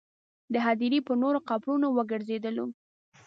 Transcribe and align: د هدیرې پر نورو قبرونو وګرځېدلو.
د 0.53 0.55
هدیرې 0.65 0.99
پر 1.07 1.15
نورو 1.23 1.39
قبرونو 1.49 1.87
وګرځېدلو. 1.97 2.65